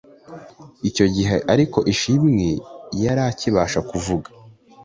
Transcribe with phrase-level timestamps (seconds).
[0.89, 2.45] Icyo gihe ariko Ishimwe
[3.03, 4.27] yari akibasha kuvuga